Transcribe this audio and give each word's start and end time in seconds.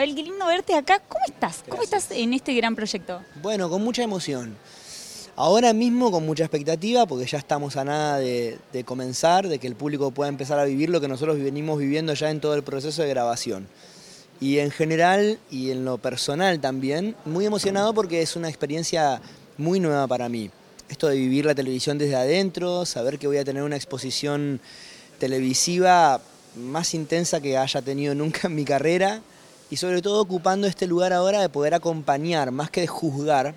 Abel, 0.00 0.14
qué 0.14 0.22
lindo 0.22 0.46
verte 0.46 0.74
acá. 0.74 0.98
¿Cómo 1.06 1.22
estás? 1.26 1.62
¿Cómo 1.68 1.82
estás 1.82 2.10
en 2.12 2.32
este 2.32 2.54
gran 2.54 2.74
proyecto? 2.74 3.20
Bueno, 3.42 3.68
con 3.68 3.84
mucha 3.84 4.02
emoción. 4.02 4.56
Ahora 5.36 5.74
mismo 5.74 6.10
con 6.10 6.24
mucha 6.24 6.44
expectativa, 6.44 7.04
porque 7.04 7.26
ya 7.26 7.36
estamos 7.36 7.76
a 7.76 7.84
nada 7.84 8.16
de, 8.16 8.56
de, 8.72 8.84
comenzar, 8.84 9.46
de 9.46 9.58
que 9.58 9.66
el 9.66 9.74
público 9.74 10.10
pueda 10.10 10.30
empezar 10.30 10.58
a 10.58 10.64
vivir 10.64 10.88
lo 10.88 11.02
que 11.02 11.08
nosotros 11.08 11.38
venimos 11.38 11.78
viviendo 11.78 12.14
ya 12.14 12.30
en 12.30 12.40
todo 12.40 12.54
el 12.54 12.62
proceso 12.62 13.02
de 13.02 13.10
grabación. 13.10 13.68
Y 14.40 14.60
en 14.60 14.70
general 14.70 15.38
y 15.50 15.70
en 15.70 15.84
lo 15.84 15.98
personal 15.98 16.62
también, 16.62 17.14
muy 17.26 17.44
emocionado 17.44 17.92
porque 17.92 18.22
es 18.22 18.36
una 18.36 18.48
experiencia 18.48 19.20
muy 19.58 19.80
nueva 19.80 20.06
para 20.06 20.30
mí. 20.30 20.50
Esto 20.88 21.08
de 21.08 21.16
vivir 21.18 21.44
la 21.44 21.54
televisión 21.54 21.98
desde 21.98 22.16
adentro, 22.16 22.86
saber 22.86 23.18
que 23.18 23.26
voy 23.26 23.36
a 23.36 23.44
tener 23.44 23.64
una 23.64 23.76
exposición 23.76 24.62
televisiva 25.18 26.22
más 26.56 26.94
intensa 26.94 27.42
que 27.42 27.58
haya 27.58 27.82
tenido 27.82 28.14
nunca 28.14 28.48
en 28.48 28.54
mi 28.54 28.64
carrera 28.64 29.20
y 29.70 29.76
sobre 29.76 30.02
todo 30.02 30.20
ocupando 30.20 30.66
este 30.66 30.86
lugar 30.86 31.12
ahora 31.12 31.40
de 31.40 31.48
poder 31.48 31.74
acompañar, 31.74 32.50
más 32.50 32.70
que 32.70 32.80
de 32.80 32.88
juzgar, 32.88 33.54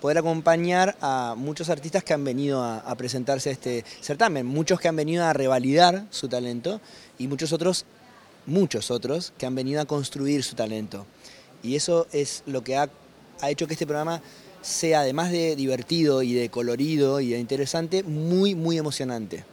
poder 0.00 0.18
acompañar 0.18 0.96
a 1.00 1.34
muchos 1.36 1.68
artistas 1.68 2.04
que 2.04 2.14
han 2.14 2.24
venido 2.24 2.62
a, 2.62 2.94
presentarse 2.94 3.50
a 3.50 3.52
este 3.52 3.84
certamen, 4.00 4.46
muchos 4.46 4.80
que 4.80 4.88
han 4.88 4.96
venido 4.96 5.24
a 5.24 5.32
revalidar 5.32 6.06
su 6.10 6.28
talento 6.28 6.80
y 7.18 7.26
muchos 7.26 7.52
otros, 7.52 7.84
muchos 8.46 8.90
otros 8.90 9.32
que 9.36 9.44
han 9.44 9.54
venido 9.54 9.80
a 9.80 9.84
construir 9.84 10.44
su 10.44 10.54
talento. 10.54 11.04
Y 11.62 11.74
eso 11.74 12.06
es 12.12 12.42
lo 12.46 12.64
que 12.64 12.76
ha, 12.76 12.88
ha 13.40 13.50
hecho 13.50 13.66
que 13.66 13.74
este 13.74 13.86
programa 13.86 14.22
sea, 14.62 15.00
además 15.00 15.32
de 15.32 15.56
divertido 15.56 16.22
y 16.22 16.32
de 16.32 16.48
colorido 16.48 17.20
y 17.20 17.30
de 17.30 17.38
interesante, 17.38 18.02
muy, 18.02 18.54
muy 18.54 18.78
emocionante. 18.78 19.44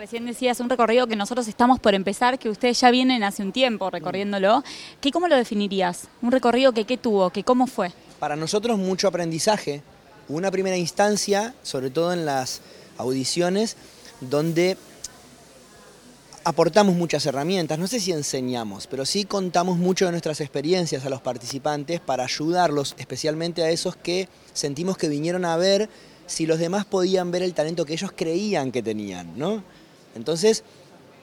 Recién 0.00 0.24
decías 0.24 0.58
un 0.60 0.70
recorrido 0.70 1.06
que 1.06 1.14
nosotros 1.14 1.46
estamos 1.46 1.78
por 1.78 1.94
empezar, 1.94 2.38
que 2.38 2.48
ustedes 2.48 2.80
ya 2.80 2.90
vienen 2.90 3.22
hace 3.22 3.42
un 3.42 3.52
tiempo 3.52 3.90
recorriéndolo. 3.90 4.64
¿Qué, 4.98 5.10
¿Cómo 5.10 5.28
lo 5.28 5.36
definirías? 5.36 6.08
¿Un 6.22 6.32
recorrido 6.32 6.72
que 6.72 6.86
qué 6.86 6.96
tuvo? 6.96 7.28
que 7.28 7.44
¿Cómo 7.44 7.66
fue? 7.66 7.92
Para 8.18 8.34
nosotros 8.34 8.78
mucho 8.78 9.08
aprendizaje. 9.08 9.82
Una 10.26 10.50
primera 10.50 10.78
instancia, 10.78 11.54
sobre 11.62 11.90
todo 11.90 12.14
en 12.14 12.24
las 12.24 12.62
audiciones, 12.96 13.76
donde 14.22 14.78
aportamos 16.44 16.94
muchas 16.94 17.26
herramientas, 17.26 17.78
no 17.78 17.86
sé 17.86 18.00
si 18.00 18.12
enseñamos, 18.12 18.86
pero 18.86 19.04
sí 19.04 19.26
contamos 19.26 19.76
mucho 19.76 20.06
de 20.06 20.12
nuestras 20.12 20.40
experiencias 20.40 21.04
a 21.04 21.10
los 21.10 21.20
participantes 21.20 22.00
para 22.00 22.24
ayudarlos, 22.24 22.94
especialmente 22.96 23.62
a 23.64 23.68
esos 23.68 23.96
que 23.96 24.30
sentimos 24.54 24.96
que 24.96 25.10
vinieron 25.10 25.44
a 25.44 25.58
ver 25.58 25.90
si 26.26 26.46
los 26.46 26.58
demás 26.58 26.86
podían 26.86 27.30
ver 27.30 27.42
el 27.42 27.52
talento 27.52 27.84
que 27.84 27.92
ellos 27.92 28.12
creían 28.16 28.72
que 28.72 28.82
tenían, 28.82 29.36
¿no? 29.38 29.62
Entonces, 30.14 30.64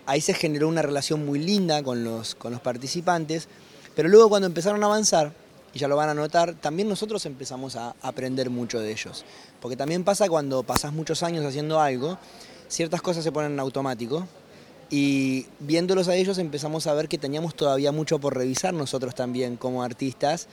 ahí 0.05 0.21
se 0.21 0.33
generó 0.33 0.67
una 0.67 0.81
relación 0.81 1.25
muy 1.25 1.39
linda 1.39 1.83
con 1.83 2.03
los, 2.03 2.35
con 2.35 2.51
los 2.51 2.61
participantes, 2.61 3.47
pero 3.95 4.09
luego 4.09 4.29
cuando 4.29 4.47
empezaron 4.47 4.81
a 4.83 4.87
avanzar, 4.87 5.33
y 5.73 5.79
ya 5.79 5.87
lo 5.87 5.95
van 5.95 6.09
a 6.09 6.13
notar, 6.13 6.55
también 6.55 6.87
nosotros 6.87 7.25
empezamos 7.25 7.75
a 7.75 7.95
aprender 8.01 8.49
mucho 8.49 8.79
de 8.79 8.91
ellos. 8.91 9.25
Porque 9.61 9.75
también 9.75 10.03
pasa 10.03 10.29
cuando 10.29 10.63
pasás 10.63 10.93
muchos 10.93 11.23
años 11.23 11.45
haciendo 11.45 11.79
algo, 11.79 12.17
ciertas 12.67 13.01
cosas 13.01 13.23
se 13.23 13.31
ponen 13.31 13.53
en 13.53 13.59
automático, 13.59 14.27
y 14.89 15.45
viéndolos 15.59 16.07
a 16.07 16.15
ellos 16.15 16.37
empezamos 16.37 16.87
a 16.87 16.93
ver 16.93 17.09
que 17.09 17.17
teníamos 17.17 17.55
todavía 17.55 17.91
mucho 17.91 18.19
por 18.19 18.35
revisar 18.35 18.73
nosotros 18.73 19.13
también 19.15 19.57
como 19.57 19.83
artistas, 19.83 20.47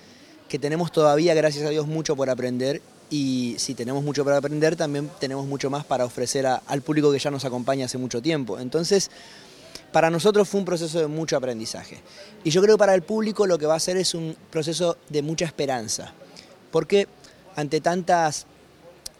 que 0.48 0.58
tenemos 0.58 0.90
todavía, 0.90 1.34
gracias 1.34 1.64
a 1.64 1.70
Dios, 1.70 1.86
mucho 1.86 2.16
por 2.16 2.28
aprender 2.28 2.82
y 3.14 3.54
si 3.60 3.76
tenemos 3.76 4.02
mucho 4.02 4.24
para 4.24 4.38
aprender, 4.38 4.74
también 4.74 5.08
tenemos 5.20 5.46
mucho 5.46 5.70
más 5.70 5.84
para 5.84 6.04
ofrecer 6.04 6.46
al 6.46 6.82
público 6.82 7.12
que 7.12 7.20
ya 7.20 7.30
nos 7.30 7.44
acompaña 7.44 7.86
hace 7.86 7.96
mucho 7.96 8.20
tiempo. 8.20 8.58
Entonces, 8.58 9.08
para 9.92 10.10
nosotros 10.10 10.48
fue 10.48 10.58
un 10.58 10.64
proceso 10.64 10.98
de 10.98 11.06
mucho 11.06 11.36
aprendizaje. 11.36 12.00
Y 12.42 12.50
yo 12.50 12.60
creo 12.60 12.74
que 12.74 12.80
para 12.80 12.92
el 12.92 13.02
público 13.02 13.46
lo 13.46 13.56
que 13.56 13.66
va 13.66 13.76
a 13.76 13.78
ser 13.78 13.98
es 13.98 14.14
un 14.14 14.36
proceso 14.50 14.96
de 15.10 15.22
mucha 15.22 15.44
esperanza. 15.44 16.12
Porque 16.72 17.06
ante 17.54 17.80
tantas, 17.80 18.46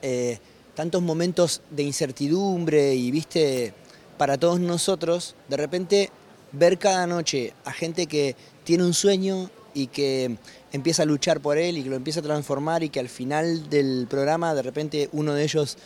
eh, 0.03 0.41
tantos 0.75 1.00
momentos 1.00 1.62
de 1.71 1.84
incertidumbre 1.84 2.97
y, 2.97 3.12
viste, 3.12 3.75
para 4.19 4.38
todos 4.38 4.59
nosotros, 4.59 5.37
de 5.49 5.56
repente 5.56 6.11
ver 6.50 6.78
cada 6.78 7.06
noche 7.06 7.55
a 7.65 7.71
gente 7.71 8.09
que 8.09 8.34
tiene 8.65 8.82
un 8.82 8.93
sueño 8.93 9.50
y 9.75 9.89
que 9.89 10.37
empieza 10.73 11.03
a 11.03 11.07
luchar 11.07 11.41
por 11.41 11.59
él 11.59 11.79
y 11.79 11.83
que 11.83 11.91
lo 11.91 11.97
empieza 11.97 12.21
a 12.21 12.23
transformar 12.23 12.83
y 12.83 12.89
que 12.89 13.01
al 13.01 13.09
final 13.09 13.69
del 13.69 14.07
programa 14.09 14.55
de 14.55 14.62
repente 14.62 15.09
uno 15.12 15.35
de 15.35 15.45
ellos 15.45 15.77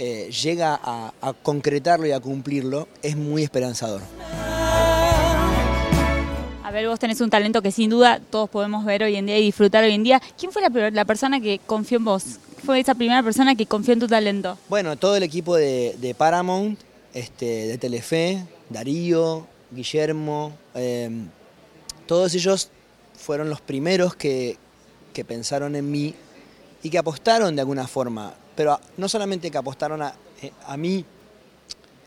eh, 0.00 0.30
llega 0.30 0.78
a, 0.80 1.12
concretarlo 1.42 2.06
y 2.06 2.12
a 2.12 2.20
cumplirlo, 2.20 2.86
es 3.02 3.16
muy 3.16 3.42
esperanzador. 3.42 4.00
A 6.62 6.70
ver, 6.70 6.86
vos 6.86 7.00
tenés 7.00 7.20
un 7.20 7.30
talento 7.30 7.62
que 7.62 7.72
sin 7.72 7.90
duda 7.90 8.20
todos 8.30 8.48
podemos 8.48 8.84
ver 8.84 9.02
hoy 9.02 9.16
en 9.16 9.26
día 9.26 9.38
y 9.38 9.42
disfrutar 9.42 9.82
hoy 9.82 9.92
en 9.92 10.04
día. 10.04 10.22
¿Quién 10.38 10.52
fue 10.52 10.62
la, 10.62 11.04
persona 11.04 11.40
que 11.40 11.58
confió 11.66 11.98
en 11.98 12.04
vos? 12.04 12.22
¿Fue 12.64 12.78
esa 12.78 12.94
primera 12.94 13.24
persona 13.24 13.56
que 13.56 13.66
confió 13.66 13.92
en 13.92 13.98
tu 13.98 14.06
talento? 14.06 14.56
Bueno, 14.68 14.96
todo 14.96 15.16
el 15.16 15.24
equipo 15.24 15.56
de, 15.56 16.14
Paramount, 16.16 16.78
este, 17.12 17.66
de 17.66 17.78
Telefe, 17.78 18.44
Darío, 18.70 19.48
Guillermo, 19.72 20.52
eh, 20.76 21.10
todos 22.06 22.34
ellos 22.36 22.70
fueron 23.18 23.50
los 23.50 23.60
primeros 23.60 24.14
que, 24.16 24.56
pensaron 25.26 25.74
en 25.74 25.90
mí 25.90 26.14
y 26.80 26.90
que 26.90 26.96
apostaron 26.96 27.56
de 27.56 27.62
alguna 27.62 27.88
forma, 27.88 28.32
pero 28.54 28.78
no 28.98 29.08
solamente 29.08 29.50
que 29.50 29.58
apostaron 29.58 30.00
a, 30.00 30.14
eh, 30.40 30.52
mí 30.76 31.04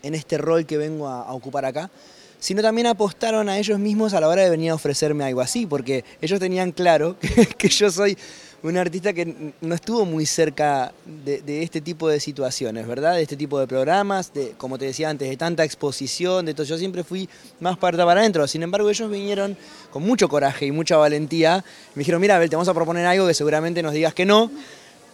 en 0.02 0.14
este 0.14 0.38
rol 0.38 0.66
que 0.66 0.76
vengo 0.76 1.08
a, 1.08 1.22
a 1.22 1.32
ocupar 1.32 1.64
acá, 1.64 1.90
sino 2.38 2.60
también 2.62 2.88
apostaron 2.88 3.48
a 3.48 3.58
ellos 3.58 3.78
mismos 3.78 4.14
a 4.14 4.20
la 4.20 4.28
hora 4.28 4.42
de 4.42 4.50
venir 4.50 4.70
a 4.70 4.74
ofrecerme 4.74 5.24
algo 5.24 5.40
así, 5.40 5.66
porque 5.66 6.04
ellos 6.20 6.40
tenían 6.40 6.72
claro 6.72 7.16
que 7.58 7.68
yo 7.68 7.90
soy 7.90 8.16
un 8.62 8.76
artista 8.76 9.12
que 9.12 9.52
no 9.60 9.74
estuvo 9.74 10.04
muy 10.04 10.24
cerca 10.24 10.92
de, 11.04 11.62
este 11.62 11.80
tipo 11.80 12.08
de 12.08 12.20
situaciones, 12.20 12.86
¿verdad? 12.86 13.14
De 13.14 13.22
este 13.22 13.36
tipo 13.36 13.58
de 13.58 13.66
programas, 13.66 14.32
de, 14.32 14.52
como 14.56 14.78
te 14.78 14.84
decía 14.84 15.10
antes, 15.10 15.28
de 15.28 15.36
tanta 15.36 15.64
exposición, 15.64 16.46
de 16.46 16.54
todo. 16.54 16.64
Yo 16.64 16.78
siempre 16.78 17.02
fui 17.02 17.28
más 17.58 17.76
puerta 17.76 18.04
para 18.04 18.20
adentro. 18.20 18.46
Sin 18.46 18.62
embargo, 18.62 18.88
ellos 18.88 19.10
vinieron 19.10 19.56
con 19.90 20.04
mucho 20.04 20.28
coraje 20.28 20.66
y 20.66 20.70
mucha 20.70 20.96
valentía. 20.96 21.64
Me 21.94 22.00
dijeron, 22.00 22.20
mira, 22.20 22.36
Abel, 22.36 22.50
te 22.50 22.56
vamos 22.56 22.68
a 22.68 22.74
proponer 22.74 23.04
algo 23.04 23.26
que 23.26 23.34
seguramente 23.34 23.82
nos 23.82 23.92
digas 23.92 24.14
que 24.14 24.24
no, 24.24 24.50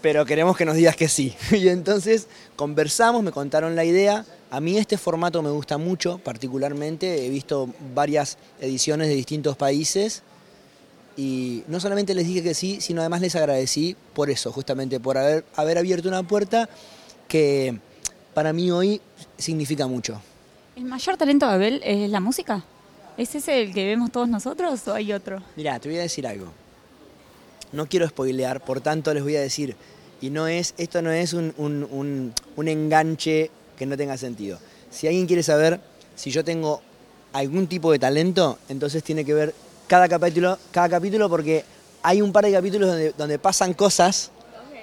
pero 0.02 0.26
queremos 0.26 0.56
que 0.56 0.66
nos 0.66 0.76
digas 0.76 0.94
que 0.94 1.08
sí. 1.08 1.34
Y 1.50 1.68
entonces 1.68 2.28
conversamos, 2.54 3.22
me 3.22 3.32
contaron 3.32 3.76
la 3.76 3.84
idea. 3.84 4.26
A 4.50 4.60
mí 4.60 4.78
este 4.78 4.96
formato 4.96 5.42
me 5.42 5.50
gusta 5.50 5.76
mucho, 5.76 6.18
particularmente. 6.18 7.26
He 7.26 7.28
visto 7.28 7.68
varias 7.94 8.38
ediciones 8.60 9.08
de 9.08 9.14
distintos 9.14 9.56
países 9.56 10.22
y 11.18 11.64
no 11.68 11.80
solamente 11.80 12.14
les 12.14 12.26
dije 12.26 12.42
que 12.42 12.54
sí, 12.54 12.80
sino 12.80 13.02
además 13.02 13.20
les 13.20 13.34
agradecí 13.36 13.94
por 14.14 14.30
eso, 14.30 14.52
justamente 14.52 15.00
por 15.00 15.18
haber, 15.18 15.44
haber 15.56 15.76
abierto 15.76 16.08
una 16.08 16.22
puerta 16.22 16.68
que 17.26 17.78
para 18.32 18.52
mí 18.52 18.70
hoy 18.70 19.02
significa 19.36 19.86
mucho. 19.86 20.20
¿El 20.76 20.84
mayor 20.84 21.16
talento 21.16 21.46
de 21.46 21.52
Abel 21.52 21.80
es 21.84 22.08
la 22.08 22.20
música? 22.20 22.64
¿Es 23.18 23.34
ese 23.34 23.62
el 23.62 23.74
que 23.74 23.84
vemos 23.84 24.12
todos 24.12 24.28
nosotros 24.28 24.86
o 24.88 24.94
hay 24.94 25.12
otro? 25.12 25.42
Mira, 25.56 25.78
te 25.78 25.88
voy 25.88 25.98
a 25.98 26.02
decir 26.02 26.26
algo. 26.26 26.46
No 27.72 27.86
quiero 27.86 28.08
spoilear, 28.08 28.64
por 28.64 28.80
tanto 28.80 29.12
les 29.12 29.22
voy 29.22 29.36
a 29.36 29.40
decir, 29.40 29.76
y 30.22 30.30
no 30.30 30.46
es, 30.46 30.72
esto 30.78 31.02
no 31.02 31.10
es 31.10 31.34
un, 31.34 31.52
un 31.58 32.68
enganche 32.68 33.50
que 33.78 33.86
no 33.86 33.96
tenga 33.96 34.16
sentido. 34.16 34.58
Si 34.90 35.06
alguien 35.06 35.26
quiere 35.26 35.42
saber 35.42 35.80
si 36.16 36.30
yo 36.30 36.44
tengo 36.44 36.82
algún 37.32 37.66
tipo 37.66 37.92
de 37.92 37.98
talento, 37.98 38.58
entonces 38.68 39.02
tiene 39.02 39.24
que 39.24 39.34
ver 39.34 39.54
cada 39.86 40.08
capítulo, 40.08 40.58
cada 40.70 40.88
capítulo 40.88 41.28
porque 41.28 41.64
hay 42.02 42.20
un 42.20 42.32
par 42.32 42.44
de 42.44 42.52
capítulos 42.52 43.14
donde, 43.16 43.38
pasan 43.38 43.74
cosas 43.74 44.30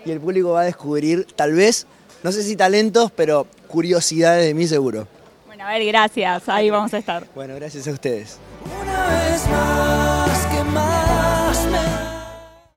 y 0.06 0.12
el 0.12 0.20
público 0.20 0.52
va 0.52 0.62
a 0.62 0.66
descubrir, 0.66 1.26
tal 1.36 1.54
vez, 1.54 1.88
no 2.24 2.32
sé 2.32 2.44
si 2.44 2.56
talentos, 2.56 3.12
pero 3.12 3.48
curiosidades 3.68 4.46
de 4.46 4.54
mí 4.54 4.68
seguro. 4.68 5.08
Bueno, 5.48 5.66
a 5.66 5.72
ver, 5.72 5.86
gracias. 5.86 6.48
Ahí 6.48 6.70
vamos 6.70 6.94
a 6.94 6.98
estar. 7.00 7.28
Bueno, 7.34 7.56
gracias 7.56 7.88
a 7.88 7.92
ustedes. 7.92 8.38
Una 8.82 9.08
vez 9.08 9.48
más 9.50 10.05